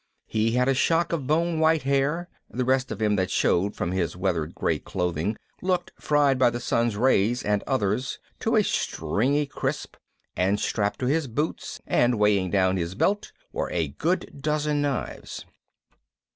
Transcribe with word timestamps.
He 0.25 0.53
had 0.53 0.67
a 0.67 0.73
shock 0.73 1.13
of 1.13 1.27
bone 1.27 1.59
white 1.59 1.83
hair, 1.83 2.27
the 2.49 2.65
rest 2.65 2.91
of 2.91 2.99
him 2.99 3.17
that 3.17 3.29
showed 3.29 3.75
from 3.75 3.91
his 3.91 4.15
weathered 4.17 4.55
gray 4.55 4.79
clothing 4.79 5.37
looked 5.61 5.91
fried 5.99 6.39
by 6.39 6.49
the 6.49 6.59
sun's 6.59 6.97
rays 6.97 7.43
and 7.43 7.61
others 7.67 8.17
to 8.39 8.55
a 8.55 8.63
stringy 8.63 9.45
crisp, 9.45 9.97
and 10.35 10.59
strapped 10.59 10.97
to 11.01 11.05
his 11.05 11.27
boots 11.27 11.79
and 11.85 12.17
weighing 12.17 12.49
down 12.49 12.77
his 12.77 12.95
belt 12.95 13.31
were 13.53 13.69
a 13.71 13.89
good 13.89 14.39
dozen 14.41 14.81
knives. 14.81 15.45